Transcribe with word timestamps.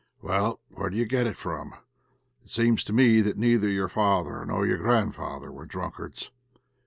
"Well, 0.23 0.59
where 0.69 0.89
do 0.89 0.97
you 0.97 1.05
get 1.05 1.27
it 1.27 1.35
from? 1.37 1.75
It 2.43 2.49
seems 2.49 2.83
to 2.85 2.91
me 2.91 3.21
that 3.21 3.37
neither 3.37 3.69
your 3.69 3.87
father 3.87 4.43
nor 4.43 4.65
your 4.65 4.79
grandfather 4.79 5.51
were 5.51 5.67
drunkards. 5.67 6.31